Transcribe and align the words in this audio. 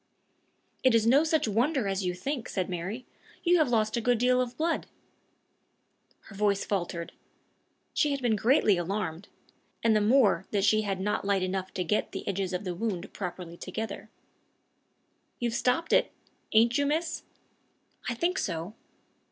"It 0.83 0.95
is 0.95 1.05
no 1.05 1.23
such 1.23 1.47
wonder 1.47 1.87
as 1.87 2.03
you 2.03 2.15
think," 2.15 2.49
said 2.49 2.71
Mary; 2.71 3.05
"you 3.43 3.59
have 3.59 3.69
lost 3.69 3.95
a 3.95 4.01
good 4.01 4.17
deal 4.17 4.41
of 4.41 4.57
blood." 4.57 4.87
Her 6.21 6.35
voice 6.35 6.65
faltered. 6.65 7.11
She 7.93 8.09
had 8.09 8.19
been 8.19 8.35
greatly 8.35 8.77
alarmed 8.79 9.27
and 9.83 9.95
the 9.95 10.01
more 10.01 10.47
that 10.49 10.63
she 10.63 10.81
had 10.81 10.99
not 10.99 11.23
light 11.23 11.43
enough 11.43 11.71
to 11.75 11.83
get 11.83 12.13
the 12.13 12.27
edges 12.27 12.51
of 12.51 12.63
the 12.63 12.73
wound 12.73 13.13
properly 13.13 13.57
together. 13.57 14.09
"You've 15.37 15.53
stopped 15.53 15.93
it 15.93 16.11
ain't 16.51 16.79
you, 16.79 16.87
miss?" 16.87 17.21
"I 18.09 18.15
think 18.15 18.39
so." 18.39 18.73